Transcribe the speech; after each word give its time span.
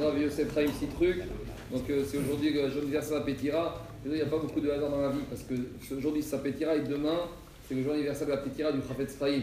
Rav 0.00 0.18
Yosef 0.18 0.54
Chaim, 0.54 0.68
six 0.78 0.86
trucs. 0.86 1.22
Donc 1.70 1.88
euh, 1.90 2.02
c'est 2.06 2.18
aujourd'hui 2.18 2.54
d'anniversaire 2.54 3.18
à 3.18 3.24
Pétira. 3.24 3.86
Il 4.04 4.12
n'y 4.12 4.20
a 4.20 4.26
pas 4.26 4.38
beaucoup 4.38 4.60
de 4.60 4.70
hasard 4.70 4.90
dans 4.90 5.02
la 5.02 5.10
vie 5.10 5.24
parce 5.28 5.42
que 5.42 5.54
aujourd'hui 5.94 6.22
c'est 6.22 6.42
Pétira 6.42 6.74
et 6.74 6.80
demain 6.80 7.20
c'est 7.68 7.74
le 7.74 7.82
jour 7.82 7.92
d'anniversaire 7.92 8.26
de 8.26 8.32
la 8.32 8.38
Pétira 8.38 8.72
du 8.72 8.80
Chafetz 8.80 9.18
Chaim. 9.18 9.42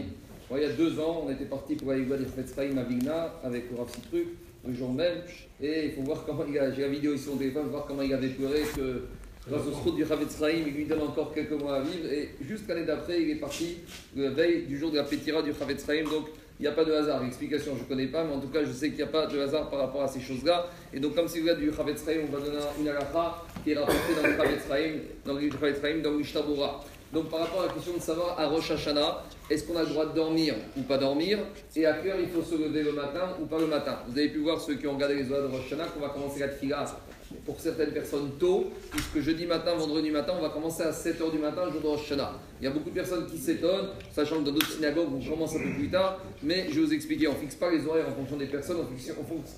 il 0.50 0.58
y 0.60 0.64
a 0.64 0.72
deux 0.72 0.98
ans, 0.98 1.24
on 1.26 1.30
était 1.30 1.44
parti 1.44 1.76
pour 1.76 1.92
aller 1.92 2.02
voir 2.02 2.18
les 2.18 2.24
Chafetz 2.24 2.54
Chaim 2.54 2.76
à 2.76 2.82
Vigna 2.82 3.34
avec 3.44 3.70
le 3.70 3.78
Rav 3.78 3.88
Citruc 3.88 4.26
le 4.66 4.74
jour 4.74 4.92
même. 4.92 5.18
Et 5.60 5.86
il 5.86 5.92
faut 5.92 6.02
voir 6.02 6.24
comment 6.26 6.44
il 6.48 6.58
a. 6.58 6.72
J'ai 6.72 6.82
la 6.82 6.88
vidéo 6.88 7.14
ici 7.14 7.28
le 7.32 7.38
téléphone, 7.38 7.68
voir 7.68 7.86
comment 7.86 8.02
il 8.02 8.12
avait 8.12 8.28
pleuré 8.28 8.62
que 8.76 9.04
grâce 9.48 9.66
au 9.66 9.72
srout 9.72 9.92
du 9.92 10.04
Chafetz 10.04 10.38
Chaim, 10.38 10.64
il 10.66 10.74
lui 10.74 10.86
donne 10.86 11.02
encore 11.02 11.32
quelques 11.32 11.52
mois 11.52 11.76
à 11.76 11.80
vivre. 11.82 12.12
Et 12.12 12.30
juste 12.42 12.68
l'année 12.68 12.84
d'après, 12.84 13.22
il 13.22 13.30
est 13.30 13.36
parti 13.36 13.78
la 14.16 14.30
veille 14.30 14.66
du 14.66 14.76
jour 14.76 14.90
de 14.90 14.96
la 14.96 15.04
Pétira 15.04 15.40
du 15.40 15.52
Chafetz 15.52 15.86
Chaim. 15.86 16.04
Donc 16.10 16.26
il 16.58 16.62
n'y 16.62 16.68
a 16.68 16.72
pas 16.72 16.84
de 16.84 16.92
hasard. 16.92 17.22
L'explication, 17.22 17.74
je 17.76 17.82
ne 17.82 17.88
connais 17.88 18.08
pas, 18.08 18.24
mais 18.24 18.34
en 18.34 18.40
tout 18.40 18.48
cas, 18.48 18.64
je 18.64 18.72
sais 18.72 18.88
qu'il 18.88 18.96
n'y 18.96 19.02
a 19.02 19.06
pas 19.06 19.26
de 19.26 19.38
hasard 19.38 19.70
par 19.70 19.78
rapport 19.80 20.02
à 20.02 20.08
ces 20.08 20.20
choses-là. 20.20 20.66
Et 20.92 20.98
donc, 20.98 21.14
comme 21.14 21.28
c'est 21.28 21.40
le 21.40 21.54
du 21.54 21.72
Chavetz 21.72 22.04
on 22.06 22.32
va 22.32 22.40
donner 22.44 22.58
une 22.80 22.88
halakha 22.88 23.44
qui 23.62 23.72
est 23.72 23.78
rapportée 23.78 24.14
dans 24.16 24.28
le 24.28 24.36
Chavetz 24.36 24.68
dans 25.24 25.34
le 25.34 25.50
Chavetz 25.50 25.80
dans. 25.80 26.84
Donc, 27.12 27.30
par 27.30 27.40
rapport 27.40 27.62
à 27.62 27.66
la 27.66 27.72
question 27.72 27.94
de 27.94 28.02
savoir 28.02 28.38
à 28.38 28.46
Rosh 28.46 28.70
Hashanah, 28.70 29.24
est-ce 29.48 29.64
qu'on 29.64 29.76
a 29.76 29.82
le 29.82 29.88
droit 29.88 30.04
de 30.04 30.14
dormir 30.14 30.54
ou 30.76 30.82
pas 30.82 30.98
dormir 30.98 31.38
Et 31.74 31.86
à 31.86 31.94
quelle 31.94 32.10
heure 32.10 32.20
il 32.20 32.28
faut 32.28 32.42
se 32.42 32.54
lever 32.54 32.82
le 32.82 32.92
matin 32.92 33.34
ou 33.40 33.46
pas 33.46 33.58
le 33.58 33.66
matin? 33.66 34.00
Vous 34.06 34.18
avez 34.18 34.28
pu 34.28 34.40
voir 34.40 34.60
ceux 34.60 34.74
qui 34.74 34.86
ont 34.86 34.92
regardé 34.92 35.14
les 35.14 35.30
oies 35.30 35.40
de 35.40 35.46
Rosh 35.46 35.66
Hashanah 35.66 35.86
qu'on 35.86 36.00
va 36.00 36.10
commencer 36.10 36.40
la 36.40 36.48
tfila 36.48 36.84
pour 37.46 37.58
certaines 37.60 37.92
personnes 37.92 38.32
tôt, 38.38 38.66
puisque 38.90 39.20
jeudi 39.20 39.46
matin, 39.46 39.74
vendredi 39.74 40.10
matin, 40.10 40.34
on 40.38 40.42
va 40.42 40.50
commencer 40.50 40.82
à 40.82 40.90
7h 40.90 41.30
du 41.30 41.38
matin, 41.38 41.70
jour 41.70 41.80
de 41.80 41.86
Rosh 41.86 42.04
Hashanah. 42.04 42.32
Il 42.60 42.64
y 42.64 42.66
a 42.66 42.70
beaucoup 42.70 42.90
de 42.90 42.94
personnes 42.94 43.26
qui 43.26 43.38
s'étonnent, 43.38 43.88
sachant 44.14 44.40
que 44.40 44.44
dans 44.44 44.52
d'autres 44.52 44.70
synagogues, 44.70 45.08
on 45.14 45.30
commence 45.30 45.56
un 45.56 45.60
peu 45.60 45.74
plus 45.78 45.88
tard, 45.88 46.20
mais 46.42 46.66
je 46.70 46.80
vais 46.80 46.86
vous 46.86 46.92
expliquer, 46.92 47.28
on 47.28 47.32
ne 47.32 47.38
fixe 47.38 47.54
pas 47.54 47.70
les 47.70 47.86
horaires 47.86 48.08
en 48.08 48.14
fonction 48.14 48.36
des 48.36 48.46
personnes, 48.46 48.78
on 48.80 48.96
fixe, 48.96 49.12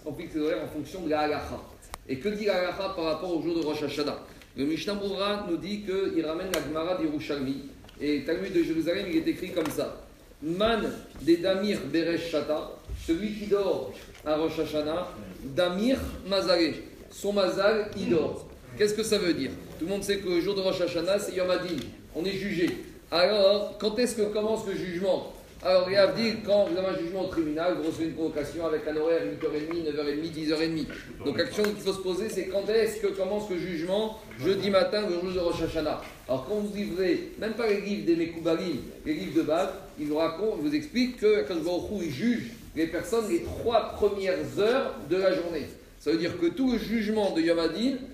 on 0.07 0.15
fixe 0.15 0.35
les 0.35 0.41
horaires 0.41 0.65
en 0.65 0.69
fonction 0.69 1.03
de 1.03 1.11
la 1.11 1.21
halacha. 1.21 1.61
Et 2.09 2.19
que 2.19 2.29
dit 2.29 2.45
la 2.45 2.59
halacha 2.59 2.93
par 2.95 3.05
rapport 3.05 3.37
au 3.37 3.43
jour 3.43 3.57
de 3.57 3.65
Rosh 3.65 3.83
Hashanah? 3.83 4.19
Le 4.57 4.65
Mishnah 4.65 4.95
Boura 4.95 5.47
nous 5.49 5.57
dit 5.57 5.83
qu'il 5.83 6.25
ramène 6.27 6.51
la 6.53 6.61
Gemara 6.63 6.97
d'Irushalmi, 6.97 7.69
et 8.01 8.25
Talmud 8.25 8.53
de 8.53 8.63
Jérusalem, 8.63 9.07
il 9.11 9.19
est 9.19 9.29
écrit 9.29 9.51
comme 9.51 9.71
ça. 9.71 10.05
Man 10.43 10.91
des 11.21 11.37
Damir 11.37 11.79
Beresh 11.93 12.31
Shata, 12.31 12.71
celui 13.07 13.35
qui 13.35 13.47
dort 13.47 13.93
à 14.25 14.37
Rosh 14.37 14.59
Hashanah, 14.59 15.09
Damir 15.55 15.99
Mazare 16.27 16.75
son 17.11 17.33
mazal, 17.33 17.91
il 17.97 18.11
dort. 18.11 18.47
Qu'est-ce 18.79 18.95
que 18.95 19.03
ça 19.03 19.19
veut 19.19 19.35
dire? 19.35 19.51
Tout 19.79 19.85
le 19.85 19.91
monde 19.91 20.03
sait 20.03 20.19
que 20.19 20.29
le 20.29 20.41
jour 20.41 20.55
de 20.55 20.61
Rosh 20.61 20.81
Hashanah, 20.81 21.19
c'est 21.19 21.35
Yom 21.35 21.51
Adin. 21.51 21.77
On 22.15 22.25
est 22.25 22.33
jugé. 22.33 22.71
Alors, 23.11 23.77
quand 23.79 23.99
est-ce 23.99 24.15
que 24.15 24.23
commence 24.33 24.67
le 24.67 24.75
jugement? 24.75 25.33
Alors, 25.63 25.89
a 25.89 26.07
dit, 26.07 26.37
quand 26.47 26.69
vous 26.71 26.79
avez 26.79 26.89
un 26.89 26.99
jugement 26.99 27.27
au 27.27 27.27
tribunal, 27.27 27.75
vous 27.77 27.89
recevez 27.89 28.07
une 28.07 28.15
convocation 28.15 28.65
avec 28.65 28.81
un 28.89 28.97
horaire 28.97 29.21
8h30, 29.25 29.93
9h30, 29.93 30.33
10h30. 30.33 30.87
Donc, 31.27 31.37
la 31.37 31.45
question 31.45 31.65
qu'il 31.65 31.83
faut 31.83 31.93
se 31.93 32.01
poser, 32.01 32.31
c'est 32.31 32.47
quand 32.47 32.67
est-ce 32.71 33.03
que 33.03 33.09
commence 33.09 33.51
le 33.51 33.59
jugement 33.59 34.19
Jeudi 34.43 34.71
matin, 34.71 35.03
le 35.07 35.21
jour 35.21 35.35
de 35.35 35.39
Rosh 35.39 35.63
Hashanah. 35.63 36.01
Alors, 36.27 36.47
quand 36.49 36.55
vous 36.55 36.75
livrez, 36.75 37.33
même 37.39 37.53
pas 37.53 37.67
les 37.67 37.83
livres 37.83 38.07
des 38.07 38.17
Mekoubalim, 38.17 38.79
les 39.05 39.13
livres 39.13 39.37
de 39.37 39.43
base, 39.43 39.69
il 39.99 40.07
vous 40.07 40.17
raconte, 40.17 40.61
il 40.63 40.69
vous 40.71 40.75
explique 40.75 41.19
que 41.19 41.43
quand 41.47 41.57
il 42.01 42.11
juge 42.11 42.53
les 42.75 42.87
personnes 42.87 43.29
les 43.29 43.43
trois 43.43 43.91
premières 43.91 44.59
heures 44.59 44.95
de 45.11 45.17
la 45.17 45.35
journée. 45.35 45.67
Ça 45.99 46.11
veut 46.11 46.19
dire 46.19 46.39
que 46.41 46.47
tout 46.47 46.73
le 46.73 46.79
jugement 46.79 47.33
de 47.33 47.43
Yom 47.43 47.59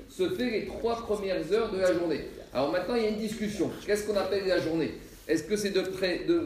se 0.08 0.28
fait 0.30 0.50
les 0.50 0.66
trois 0.66 0.96
premières 0.96 1.52
heures 1.52 1.70
de 1.70 1.78
la 1.78 1.92
journée. 1.92 2.24
Alors 2.52 2.72
maintenant, 2.72 2.96
il 2.96 3.02
y 3.02 3.06
a 3.06 3.10
une 3.10 3.18
discussion. 3.18 3.70
Qu'est-ce 3.86 4.04
qu'on 4.04 4.16
appelle 4.16 4.48
la 4.48 4.58
journée? 4.58 4.94
Est-ce 5.28 5.42
que 5.42 5.56
c'est 5.56 5.70
de 5.70 5.82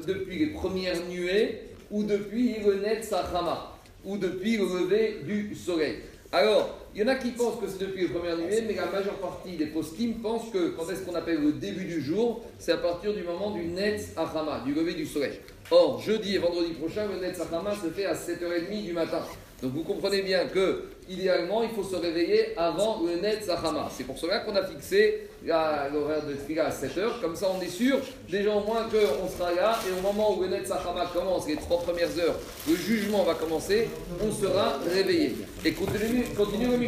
depuis 0.07 0.39
les 0.39 0.47
premières 0.47 1.07
nuées 1.07 1.61
ou 1.91 2.03
depuis 2.03 2.57
le 2.65 2.81
Sahama 3.03 3.77
ou 4.05 4.17
depuis 4.17 4.57
le 4.57 4.65
lever 4.65 5.19
du 5.27 5.55
soleil? 5.55 5.97
Alors, 6.33 6.79
il 6.95 7.01
y 7.01 7.05
en 7.05 7.09
a 7.09 7.15
qui 7.15 7.31
pensent 7.31 7.61
que 7.61 7.69
c'est 7.69 7.79
depuis 7.79 8.03
les 8.03 8.09
premières 8.09 8.37
nuées, 8.37 8.65
mais 8.67 8.75
la 8.75 8.87
majeure 8.87 9.15
partie 9.15 9.57
des 9.57 9.67
post-kim 9.67 10.15
pensent 10.15 10.51
que 10.53 10.71
quand 10.71 10.91
est-ce 10.91 11.03
qu'on 11.03 11.15
appelle 11.15 11.41
le 11.41 11.53
début 11.53 11.85
du 11.85 12.01
jour 12.01 12.45
C'est 12.59 12.73
à 12.73 12.79
partir 12.79 13.15
du 13.15 13.23
moment 13.23 13.53
du 13.53 13.65
Net 13.67 14.01
Sahama, 14.01 14.63
du 14.65 14.75
lever 14.75 14.95
du 14.95 15.07
soleil. 15.07 15.39
Or, 15.71 16.01
jeudi 16.01 16.35
et 16.35 16.39
vendredi 16.39 16.73
prochain, 16.73 17.07
le 17.07 17.21
Net 17.25 17.37
Sahama 17.37 17.75
se 17.77 17.91
fait 17.91 18.07
à 18.07 18.15
7h30 18.15 18.85
du 18.85 18.93
matin. 18.93 19.23
Donc 19.63 19.73
vous 19.75 19.83
comprenez 19.83 20.23
bien 20.23 20.47
que 20.47 20.85
idéalement, 21.09 21.63
il 21.63 21.71
faut 21.71 21.83
se 21.83 21.97
réveiller 21.97 22.57
avant 22.57 23.03
le 23.05 23.21
Net 23.21 23.45
Zahama. 23.45 23.91
C'est 23.95 24.05
pour 24.05 24.17
cela 24.17 24.39
qu'on 24.39 24.57
a 24.57 24.65
fixé 24.65 25.29
l'horaire 25.45 26.25
de 26.27 26.35
Tfila 26.35 26.67
à 26.67 26.71
7h. 26.71 27.21
Comme 27.21 27.37
ça, 27.37 27.49
on 27.55 27.61
est 27.61 27.69
sûr, 27.69 27.99
déjà 28.31 28.55
au 28.55 28.65
moins 28.65 28.85
qu'on 28.85 29.29
sera 29.29 29.53
là. 29.53 29.79
Et 29.87 29.99
au 29.99 30.01
moment 30.01 30.37
où 30.37 30.43
le 30.43 30.49
Net 30.49 30.67
Zahama 30.67 31.11
commence, 31.13 31.47
les 31.47 31.57
trois 31.57 31.81
premières 31.83 32.17
heures, 32.19 32.37
le 32.69 32.75
jugement 32.75 33.23
va 33.25 33.35
commencer, 33.35 33.89
on 34.23 34.33
sera 34.33 34.79
réveillé. 34.91 35.37
Et 35.65 35.73
continue, 35.73 36.25
continue 36.37 36.69
le 36.69 36.79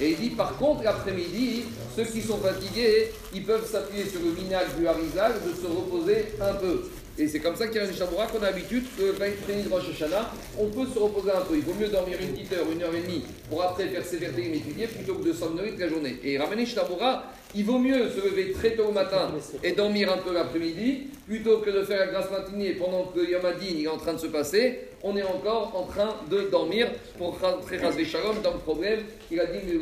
Et 0.00 0.10
il 0.10 0.16
dit 0.16 0.30
par 0.30 0.56
contre, 0.56 0.82
l'après-midi, 0.82 1.64
ceux 1.96 2.04
qui 2.04 2.22
sont 2.22 2.38
fatigués, 2.38 3.12
ils 3.34 3.44
peuvent 3.44 3.68
s'appuyer 3.70 4.04
sur 4.06 4.20
le 4.20 4.30
minage 4.30 4.68
du 4.78 4.86
Harizal 4.86 5.32
de 5.46 5.52
se 5.54 5.66
reposer 5.66 6.26
un 6.40 6.54
peu. 6.54 6.82
Et 7.18 7.28
c'est 7.28 7.40
comme 7.40 7.56
ça 7.56 7.66
qu'il 7.66 7.76
y 7.76 7.84
a 7.84 7.86
un 7.86 7.92
Shabbat 7.92 8.32
qu'on 8.32 8.42
a 8.42 8.46
l'habitude 8.46 8.84
que 8.96 9.02
de 9.02 9.68
Rosh 9.70 9.90
Hashanah, 9.90 10.30
on 10.58 10.66
peut 10.68 10.86
se 10.92 10.98
reposer 10.98 11.30
un 11.30 11.42
peu. 11.42 11.56
Il 11.56 11.62
vaut 11.62 11.74
mieux 11.78 11.88
dormir 11.88 12.16
une 12.20 12.32
petite 12.32 12.52
heure, 12.54 12.66
une 12.72 12.82
heure 12.82 12.94
et 12.94 13.02
demie 13.02 13.22
pour 13.50 13.62
après 13.62 13.88
faire 13.88 14.04
ses 14.04 14.16
et 14.16 14.56
étudier 14.56 14.86
plutôt 14.86 15.16
que 15.16 15.28
de 15.28 15.32
somnoler 15.32 15.72
toute 15.72 15.80
la 15.80 15.88
journée. 15.88 16.18
Et 16.24 16.38
ramener 16.38 16.64
Shabbat, 16.64 17.24
il 17.54 17.64
vaut 17.64 17.78
mieux 17.78 18.08
se 18.08 18.16
lever 18.16 18.52
très 18.52 18.70
tôt 18.70 18.86
au 18.86 18.92
matin 18.92 19.30
et 19.62 19.72
dormir 19.72 20.10
un 20.10 20.16
peu 20.18 20.32
l'après-midi 20.32 21.08
plutôt 21.26 21.58
que 21.58 21.68
de 21.68 21.82
faire 21.82 21.98
la 21.98 22.06
grâce 22.06 22.30
matinée 22.30 22.72
pendant 22.72 23.04
que 23.04 23.30
Yamadine 23.30 23.84
est 23.84 23.88
en 23.88 23.98
train 23.98 24.14
de 24.14 24.18
se 24.18 24.28
passer. 24.28 24.88
On 25.02 25.16
est 25.16 25.22
encore 25.22 25.72
en 25.76 25.84
train 25.84 26.14
de 26.30 26.48
dormir 26.50 26.88
pour 27.18 27.38
rentrer 27.40 27.78
Shalom 28.04 28.40
dans 28.42 28.52
le 28.52 28.58
problème. 28.58 29.00
Il 29.30 29.38
a 29.38 29.46
dit 29.46 29.58
le 29.70 29.78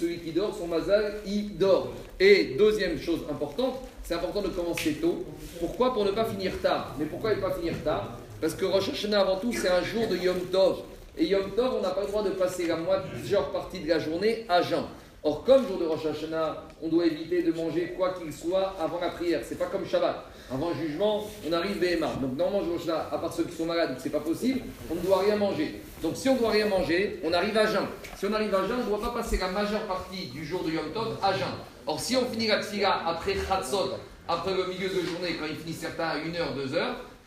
celui 0.00 0.18
qui 0.18 0.32
dort, 0.32 0.56
son 0.56 0.68
mazal, 0.68 1.16
il 1.26 1.56
dort. 1.58 1.92
Et 2.18 2.56
deuxième 2.58 2.98
chose 2.98 3.20
importante, 3.30 3.82
c'est 4.02 4.14
important 4.14 4.40
de 4.40 4.48
commencer 4.48 4.94
tôt. 4.94 5.24
Pourquoi 5.60 5.92
Pour 5.92 6.04
ne 6.04 6.12
pas 6.12 6.24
finir 6.24 6.52
tard. 6.62 6.94
Mais 6.98 7.04
pourquoi 7.04 7.34
ne 7.34 7.40
pas 7.40 7.50
finir 7.50 7.74
tard 7.84 8.18
Parce 8.40 8.54
que 8.54 8.64
Rosh 8.64 8.88
Hashanah, 8.88 9.20
avant 9.20 9.36
tout, 9.36 9.52
c'est 9.52 9.68
un 9.68 9.82
jour 9.82 10.06
de 10.08 10.16
Yom 10.16 10.38
Tov. 10.50 10.78
Et 11.18 11.26
Yom 11.26 11.50
Tov, 11.54 11.74
on 11.78 11.82
n'a 11.82 11.90
pas 11.90 12.02
le 12.02 12.06
droit 12.06 12.22
de 12.22 12.30
passer 12.30 12.66
la 12.66 12.76
majeure 12.76 13.50
partie 13.50 13.80
de 13.80 13.88
la 13.88 13.98
journée 13.98 14.46
à 14.48 14.62
jeun. 14.62 14.84
Or, 15.22 15.44
comme 15.44 15.66
jour 15.66 15.78
de 15.78 15.84
Rosh 15.84 16.06
Hashanah, 16.06 16.62
on 16.82 16.88
doit 16.88 17.04
éviter 17.04 17.42
de 17.42 17.52
manger 17.52 17.94
quoi 17.98 18.14
qu'il 18.14 18.32
soit 18.32 18.74
avant 18.80 19.00
la 19.00 19.10
prière. 19.10 19.40
C'est 19.44 19.58
pas 19.58 19.66
comme 19.66 19.84
Shabbat. 19.84 20.24
Avant 20.50 20.70
le 20.70 20.76
jugement, 20.76 21.26
on 21.46 21.52
arrive 21.52 21.78
BMA. 21.78 22.06
Donc, 22.22 22.36
normalement, 22.38 22.60
Rosh 22.72 22.82
Hashanah, 22.82 23.08
à 23.12 23.18
part 23.18 23.32
ceux 23.32 23.44
qui 23.44 23.54
sont 23.54 23.66
malades, 23.66 23.96
c'est 23.98 24.10
pas 24.10 24.20
possible, 24.20 24.60
on 24.90 24.94
ne 24.94 25.00
doit 25.00 25.18
rien 25.18 25.36
manger. 25.36 25.82
Donc, 26.02 26.16
si 26.16 26.28
on 26.28 26.34
ne 26.34 26.38
doit 26.38 26.50
rien 26.50 26.66
manger, 26.66 27.20
on 27.24 27.32
arrive 27.32 27.56
à 27.56 27.66
jeun. 27.66 27.86
Si 28.16 28.26
on 28.26 28.32
arrive 28.32 28.54
à 28.54 28.66
jeun, 28.66 28.78
on 28.80 28.84
ne 28.84 28.88
doit 28.88 29.00
pas 29.00 29.20
passer 29.20 29.38
la 29.38 29.48
majeure 29.48 29.82
partie 29.86 30.26
du 30.26 30.44
jour 30.44 30.62
de 30.62 30.70
Yom 30.70 30.90
Tov 30.92 31.16
à 31.22 31.32
jeun. 31.32 31.48
Or, 31.86 32.00
si 32.00 32.16
on 32.16 32.26
finit 32.26 32.48
la 32.48 32.60
après 33.06 33.34
Khatsot, 33.34 33.94
après 34.28 34.54
le 34.54 34.66
milieu 34.66 34.88
de 34.88 35.06
journée, 35.06 35.36
quand 35.40 35.46
il 35.48 35.56
finit 35.56 35.72
certains 35.72 36.08
à 36.08 36.16
1h, 36.16 36.56
2h, 36.56 36.78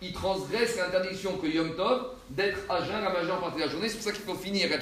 il 0.02 0.14
transgresse 0.14 0.78
l'interdiction 0.78 1.38
que 1.38 1.48
Yom 1.48 1.76
Tov 1.76 2.12
d'être 2.30 2.60
à 2.70 2.84
jeun 2.84 3.04
la 3.04 3.12
majeure 3.12 3.40
partie 3.40 3.58
de 3.58 3.66
la 3.66 3.72
journée. 3.72 3.90
C'est 3.90 3.96
pour 3.96 4.04
ça 4.04 4.12
qu'il 4.12 4.24
faut 4.24 4.36
finir 4.36 4.70
la 4.70 4.78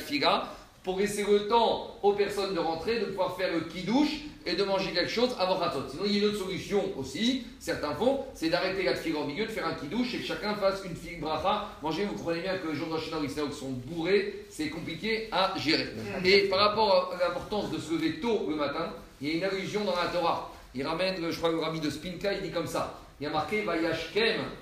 pour 0.87 0.97
laisser 0.97 1.25
le 1.29 1.49
temps 1.49 1.97
aux 2.01 2.13
personnes 2.13 2.53
de 2.53 2.59
rentrer, 2.59 3.01
de 3.01 3.07
pouvoir 3.07 3.35
faire 3.35 3.51
le 3.51 3.59
kidouche 3.59 4.21
et 4.45 4.55
de 4.55 4.63
manger 4.63 4.93
quelque 4.93 5.11
chose 5.11 5.35
avant 5.37 5.59
Khatsot. 5.59 5.89
Sinon, 5.91 6.03
il 6.05 6.13
y 6.13 6.15
a 6.15 6.19
une 6.19 6.29
autre 6.29 6.45
solution 6.45 6.81
aussi, 6.95 7.43
certains 7.59 7.93
font, 7.93 8.21
c'est 8.33 8.47
d'arrêter 8.47 8.83
la 8.83 8.93
tfila 8.93 9.19
au 9.19 9.25
milieu, 9.25 9.45
de 9.45 9.51
faire 9.51 9.67
un 9.67 9.73
kidouche 9.73 10.13
et 10.13 10.19
que 10.19 10.25
chacun 10.25 10.55
fasse 10.55 10.81
une 10.85 10.95
fille 10.95 11.17
bracha. 11.17 11.67
Manger, 11.83 12.05
vous 12.05 12.13
comprenez 12.13 12.39
bien 12.39 12.57
que 12.59 12.69
les 12.69 12.73
jours 12.73 12.87
les 13.21 13.51
sont 13.51 13.71
bourrés, 13.85 14.45
c'est 14.49 14.69
compliqué 14.69 15.27
à 15.33 15.53
gérer. 15.57 15.89
Et 16.23 16.43
par 16.43 16.59
rapport 16.59 17.13
à 17.13 17.21
l'importance 17.21 17.69
de 17.69 17.79
se 17.79 17.91
lever 17.91 18.21
tôt 18.21 18.45
le 18.47 18.55
matin, 18.55 18.93
il 19.19 19.27
y 19.27 19.31
a 19.31 19.33
une 19.35 19.43
allusion 19.43 19.83
dans 19.83 19.95
la 20.01 20.07
Torah. 20.07 20.53
Il 20.73 20.87
ramène, 20.87 21.15
je 21.29 21.37
crois, 21.37 21.51
le 21.51 21.59
rabbi 21.59 21.81
de 21.81 21.89
Spinka, 21.89 22.31
il 22.31 22.43
dit 22.43 22.51
comme 22.51 22.67
ça. 22.67 22.97
Il 23.19 23.25
y 23.25 23.27
a 23.27 23.29
marqué 23.29 23.65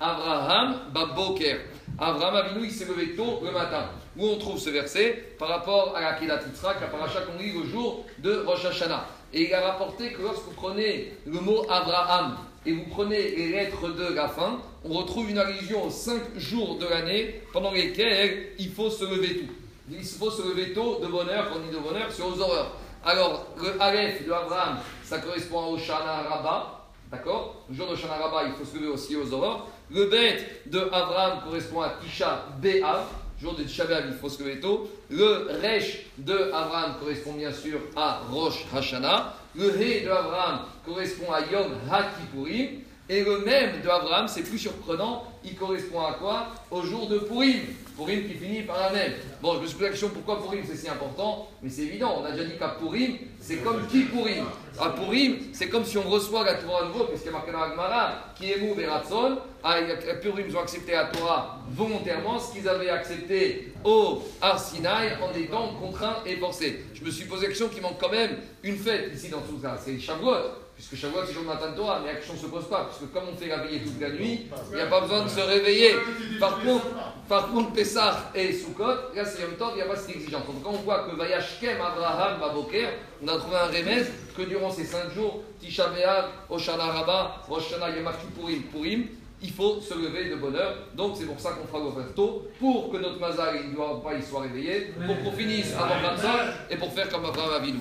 Abraham 0.00 0.80
Baboker. 0.92 1.58
Abraham 1.98 2.36
Avinu, 2.36 2.66
il 2.66 2.72
s'est 2.72 2.84
levé 2.84 3.14
tôt 3.14 3.40
le 3.42 3.50
matin. 3.50 3.86
Où 4.18 4.26
on 4.26 4.36
trouve 4.38 4.58
ce 4.58 4.68
verset 4.68 5.34
Par 5.38 5.48
rapport 5.48 5.96
à 5.96 6.02
la 6.02 6.12
Kedat 6.14 6.40
Yitzhak, 6.46 6.80
la 6.80 6.88
paracha 6.88 7.22
qu'on 7.22 7.38
lit 7.42 7.52
jour 7.70 8.04
de 8.18 8.44
Rosh 8.46 8.66
Hashanah. 8.66 9.06
Et 9.32 9.48
il 9.48 9.54
a 9.54 9.72
rapporté 9.72 10.12
que 10.12 10.20
lorsque 10.20 10.44
vous 10.44 10.52
prenez 10.52 11.12
le 11.26 11.40
mot 11.40 11.64
Abraham 11.70 12.36
et 12.66 12.72
vous 12.72 12.84
prenez 12.90 13.30
les 13.36 13.48
lettres 13.48 13.88
de 13.88 14.14
la 14.14 14.28
fin, 14.28 14.60
on 14.84 14.92
retrouve 14.92 15.30
une 15.30 15.38
allusion 15.38 15.84
aux 15.84 15.90
cinq 15.90 16.22
jours 16.36 16.78
de 16.78 16.86
l'année 16.86 17.42
pendant 17.52 17.72
lesquels 17.72 18.48
il 18.58 18.70
faut 18.70 18.90
se 18.90 19.04
lever 19.04 19.38
tôt. 19.38 19.52
Il 19.90 20.04
faut 20.04 20.30
se 20.30 20.42
lever 20.42 20.72
tôt 20.72 20.98
de 21.00 21.06
bonheur, 21.06 21.48
quand 21.48 21.60
dit 21.60 21.74
de 21.74 21.78
bonheur, 21.78 22.08
c'est 22.10 22.22
aux 22.22 22.40
horreurs. 22.40 22.72
Alors, 23.04 23.46
le 23.62 23.80
Aleph 23.80 24.26
de 24.26 24.32
Abraham, 24.32 24.78
ça 25.04 25.18
correspond 25.18 25.66
au 25.66 25.78
Shana 25.78 26.22
Rabba, 26.28 26.75
d'accord 27.10 27.64
Le 27.68 27.74
jour 27.74 27.90
de 27.90 27.96
Shana 27.96 28.16
Rabba, 28.16 28.44
il 28.46 28.52
faut 28.52 28.64
se 28.64 28.76
lever 28.76 28.88
aussi 28.88 29.16
aux 29.16 29.32
aurores. 29.32 29.68
Le 29.90 30.06
Bet 30.06 30.38
de 30.66 30.80
Abraham 30.80 31.40
correspond 31.44 31.82
à 31.82 31.90
Tisha 32.02 32.46
Be'av, 32.60 33.06
jour 33.40 33.54
de 33.54 33.62
Tisha 33.62 33.84
Be'av, 33.84 34.04
il 34.08 34.14
faut 34.14 34.28
se 34.28 34.42
lever 34.42 34.60
tôt. 34.60 34.90
Le 35.10 35.48
Resh 35.62 36.06
de 36.18 36.50
Abraham 36.52 36.94
correspond 36.98 37.32
bien 37.32 37.52
sûr 37.52 37.78
à 37.94 38.20
Rosh 38.30 38.66
Hashanah. 38.74 39.34
Le 39.54 39.68
He 39.80 40.04
de 40.04 40.10
Abraham 40.10 40.60
correspond 40.84 41.32
à 41.32 41.40
Yom 41.40 41.72
HaKippurim. 41.90 42.80
Et 43.08 43.22
le 43.22 43.38
même 43.38 43.82
de 43.82 43.88
Abraham, 43.88 44.26
c'est 44.26 44.42
plus 44.42 44.58
surprenant, 44.58 45.24
il 45.44 45.54
correspond 45.54 46.00
à 46.00 46.14
quoi? 46.14 46.48
Au 46.72 46.82
jour 46.82 47.06
de 47.08 47.18
Purim. 47.18 47.60
Purim 47.96 48.26
qui 48.26 48.34
finit 48.34 48.62
par 48.62 48.80
la 48.80 48.90
même. 48.90 49.12
Bon, 49.40 49.54
je 49.54 49.60
me 49.60 49.66
suis 49.66 49.74
posé 49.74 49.84
la 49.84 49.90
question 49.90 50.08
pourquoi 50.08 50.42
Purim 50.42 50.64
c'est 50.66 50.76
si 50.76 50.88
important, 50.88 51.48
mais 51.62 51.70
c'est 51.70 51.82
évident, 51.82 52.16
on 52.20 52.24
a 52.24 52.32
déjà 52.32 52.44
dit 52.44 52.58
qu'à 52.58 52.70
Purim, 52.70 53.16
c'est 53.40 53.58
comme 53.58 53.86
qui 53.86 54.02
Purim? 54.02 54.44
À 54.78 54.90
Purim, 54.90 55.36
c'est 55.52 55.68
comme 55.68 55.84
si 55.84 55.96
on 55.96 56.02
reçoit 56.02 56.44
la 56.44 56.54
Torah 56.54 56.82
à 56.82 56.88
nouveau, 56.88 57.04
puisqu'il 57.04 57.26
y 57.26 57.28
a 57.30 57.32
marqué 57.32 57.52
dans 57.52 57.62
Agmara, 57.62 58.34
qui 58.36 58.50
est 58.50 58.58
et 58.58 58.86
Ratson. 58.86 59.38
À 59.62 59.76
Purim, 60.20 60.46
ils 60.48 60.56
ont 60.56 60.60
accepté 60.60 60.92
la 60.92 61.04
Torah 61.04 61.60
volontairement, 61.70 62.40
ce 62.40 62.52
qu'ils 62.52 62.68
avaient 62.68 62.90
accepté 62.90 63.72
au 63.84 64.20
Arsinaï 64.42 65.16
en 65.22 65.32
étant 65.38 65.74
contraints 65.80 66.16
et 66.26 66.36
forcés. 66.36 66.84
Je 66.92 67.04
me 67.04 67.10
suis 67.10 67.24
posé 67.26 67.42
la 67.42 67.48
question 67.48 67.68
qu'il 67.68 67.82
manque 67.82 68.00
quand 68.00 68.10
même 68.10 68.36
une 68.64 68.76
fête 68.76 69.12
ici 69.14 69.28
dans 69.28 69.40
tout 69.40 69.60
ça, 69.62 69.78
c'est 69.82 69.98
Shavuot 69.98 70.65
puisque 70.76 70.96
Shavuot 70.96 71.24
c'est 71.26 71.32
jour 71.32 71.42
de 71.42 71.48
matin 71.48 71.70
de 71.70 71.76
Torah, 71.76 72.00
mais 72.00 72.12
la 72.12 72.14
question 72.16 72.34
ne 72.34 72.38
se 72.38 72.46
pose 72.46 72.68
pas, 72.68 72.88
puisque 72.88 73.12
comme 73.12 73.24
on 73.32 73.36
fait 73.36 73.48
la 73.48 73.58
veillée 73.58 73.80
toute 73.80 74.00
la 74.00 74.10
nuit, 74.10 74.46
il 74.70 74.74
n'y 74.74 74.80
a 74.80 74.86
pas 74.86 75.00
besoin 75.00 75.24
de 75.24 75.28
se 75.28 75.40
réveiller. 75.40 75.96
Par 76.38 76.60
contre, 76.60 76.86
par 77.28 77.48
contre 77.48 77.72
Pessah 77.72 78.30
et 78.34 78.52
Sukkot, 78.52 79.14
là 79.14 79.24
c'est 79.24 79.42
Yom 79.42 79.52
Tov, 79.58 79.70
il 79.72 79.76
n'y 79.76 79.82
a 79.82 79.86
pas 79.86 79.96
cette 79.96 80.14
exigence. 80.14 80.46
Donc 80.46 80.62
quand 80.62 80.70
on 80.70 80.82
voit 80.82 81.08
que 81.08 81.16
Vayashkem 81.16 81.80
Abraham 81.80 82.40
Baboker, 82.40 82.88
on 83.24 83.28
a 83.28 83.38
trouvé 83.38 83.56
un 83.56 83.66
remède 83.66 84.06
que 84.36 84.42
durant 84.42 84.70
ces 84.70 84.84
cinq 84.84 85.12
jours, 85.14 85.42
Tisha 85.60 85.88
B'Av, 85.88 86.26
Oshana 86.50 86.84
Rabba, 86.84 87.42
Rosh 87.48 87.72
Hashanah, 87.72 87.96
Yom 87.96 88.10
Purim, 88.38 88.62
Purim, 88.64 89.06
il 89.42 89.50
faut 89.50 89.80
se 89.80 89.94
lever 89.94 90.30
de 90.30 90.36
bonne 90.36 90.56
heure. 90.56 90.74
Donc 90.94 91.16
c'est 91.18 91.26
pour 91.26 91.38
ça 91.38 91.50
qu'on 91.50 91.66
fera 91.66 91.78
le 92.00 92.12
tôt, 92.14 92.46
pour 92.58 92.90
que 92.90 92.96
notre 92.96 93.20
mazal 93.20 93.68
ne 93.68 93.74
doit 93.74 94.02
pas 94.02 94.14
y 94.14 94.22
soit 94.22 94.42
réveillé, 94.42 94.92
pour 95.06 95.22
qu'on 95.22 95.32
finisse 95.36 95.74
avant 95.74 96.00
25 96.00 96.30
et 96.70 96.76
pour 96.76 96.92
faire 96.92 97.08
comme 97.08 97.24
Abraham 97.26 97.54
Avinu. 97.54 97.80